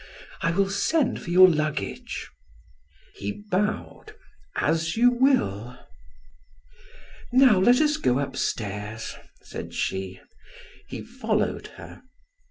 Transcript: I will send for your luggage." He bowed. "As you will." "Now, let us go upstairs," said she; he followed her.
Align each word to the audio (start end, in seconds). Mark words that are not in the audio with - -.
I 0.41 0.49
will 0.49 0.67
send 0.71 1.21
for 1.21 1.29
your 1.29 1.47
luggage." 1.47 2.31
He 3.13 3.43
bowed. 3.51 4.15
"As 4.55 4.97
you 4.97 5.11
will." 5.11 5.77
"Now, 7.31 7.59
let 7.59 7.79
us 7.79 7.97
go 7.97 8.17
upstairs," 8.17 9.13
said 9.43 9.75
she; 9.75 10.19
he 10.87 11.03
followed 11.03 11.67
her. 11.77 12.01